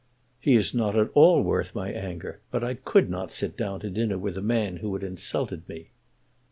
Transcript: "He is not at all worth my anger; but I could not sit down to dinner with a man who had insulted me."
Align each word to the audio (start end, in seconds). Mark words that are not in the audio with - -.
"He 0.39 0.55
is 0.55 0.73
not 0.73 0.95
at 0.97 1.11
all 1.13 1.43
worth 1.43 1.75
my 1.75 1.91
anger; 1.91 2.39
but 2.49 2.63
I 2.63 2.73
could 2.73 3.07
not 3.07 3.29
sit 3.29 3.55
down 3.55 3.81
to 3.81 3.89
dinner 3.91 4.17
with 4.17 4.35
a 4.35 4.41
man 4.41 4.77
who 4.77 4.91
had 4.95 5.03
insulted 5.03 5.69
me." 5.69 5.89